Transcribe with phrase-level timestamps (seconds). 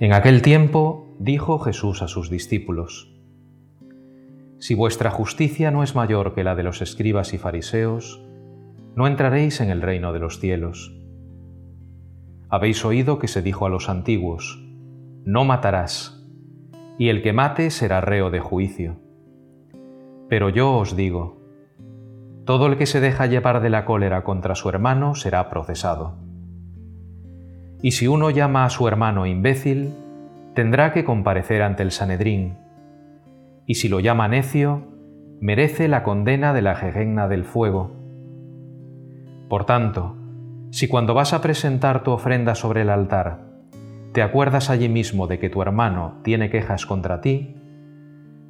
[0.00, 3.12] En aquel tiempo dijo Jesús a sus discípulos,
[4.60, 8.24] Si vuestra justicia no es mayor que la de los escribas y fariseos,
[8.94, 10.96] no entraréis en el reino de los cielos.
[12.48, 14.64] Habéis oído que se dijo a los antiguos,
[15.24, 16.24] No matarás,
[16.96, 19.00] y el que mate será reo de juicio.
[20.28, 21.42] Pero yo os digo,
[22.44, 26.27] todo el que se deja llevar de la cólera contra su hermano será procesado.
[27.80, 29.94] Y si uno llama a su hermano imbécil,
[30.54, 32.58] tendrá que comparecer ante el Sanedrín,
[33.66, 34.82] y si lo llama necio,
[35.40, 37.92] merece la condena de la jejenna del fuego.
[39.48, 40.16] Por tanto,
[40.70, 43.46] si cuando vas a presentar tu ofrenda sobre el altar,
[44.12, 47.56] te acuerdas allí mismo de que tu hermano tiene quejas contra ti,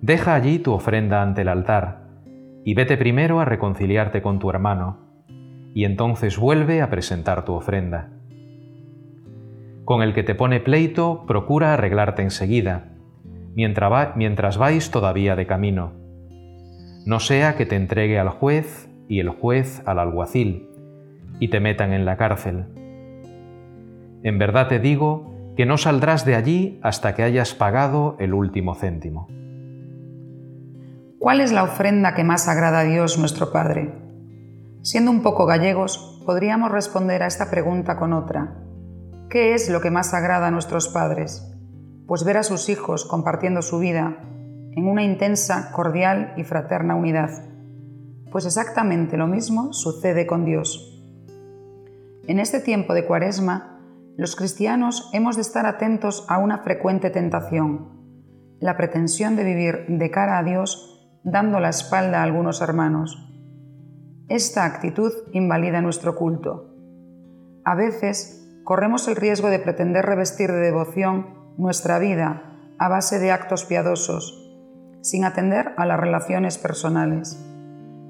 [0.01, 2.09] deja allí tu ofrenda ante el altar
[2.65, 4.99] y vete primero a reconciliarte con tu hermano,
[5.75, 8.18] y entonces vuelve a presentar tu ofrenda.
[9.89, 12.91] Con el que te pone pleito, procura arreglarte enseguida,
[13.55, 15.93] mientras, mientras vais todavía de camino.
[17.07, 20.69] No sea que te entregue al juez y el juez al alguacil,
[21.41, 22.67] y te metan en la cárcel.
[24.23, 28.75] En verdad te digo que no saldrás de allí hasta que hayas pagado el último
[28.75, 29.27] céntimo.
[31.19, 33.95] ¿Cuál es la ofrenda que más agrada a Dios nuestro Padre?
[34.83, 38.68] Siendo un poco gallegos, podríamos responder a esta pregunta con otra.
[39.31, 41.47] ¿Qué es lo que más agrada a nuestros padres?
[42.07, 44.17] Pues ver a sus hijos compartiendo su vida
[44.73, 47.45] en una intensa, cordial y fraterna unidad.
[48.33, 50.99] Pues exactamente lo mismo sucede con Dios.
[52.27, 53.79] En este tiempo de cuaresma,
[54.17, 60.11] los cristianos hemos de estar atentos a una frecuente tentación, la pretensión de vivir de
[60.11, 63.31] cara a Dios dando la espalda a algunos hermanos.
[64.29, 66.75] Esta actitud invalida nuestro culto.
[67.67, 72.43] A veces corremos el riesgo de pretender revestir de devoción nuestra vida
[72.79, 74.47] a base de actos piadosos,
[75.01, 77.43] sin atender a las relaciones personales.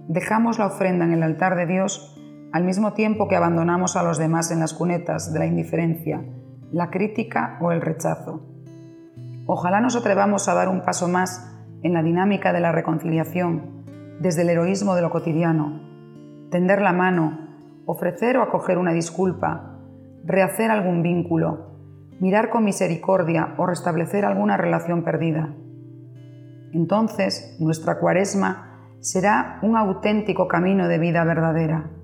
[0.08, 2.20] Dejamos la ofrenda en el altar de Dios
[2.52, 6.24] al mismo tiempo que abandonamos a los demás en las cunetas de la indiferencia,
[6.72, 8.42] la crítica o el rechazo.
[9.46, 13.84] Ojalá nos atrevamos a dar un paso más en la dinámica de la reconciliación,
[14.18, 15.82] desde el heroísmo de lo cotidiano,
[16.50, 17.46] tender la mano,
[17.86, 19.77] ofrecer o acoger una disculpa,
[20.28, 21.72] rehacer algún vínculo,
[22.20, 25.56] mirar con misericordia o restablecer alguna relación perdida.
[26.72, 31.97] Entonces, nuestra cuaresma será un auténtico camino de vida verdadera